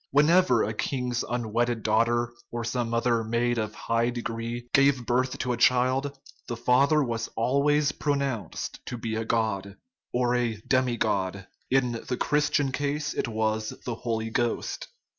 [0.09, 5.37] Whenever a king's unwedded daugh ter, or some other maid of high degree, gave birth
[5.37, 9.75] to a child, the father was always pronounced to be a god,
[10.11, 14.87] or a demi god; in the Christian case it was the Holy Ghost.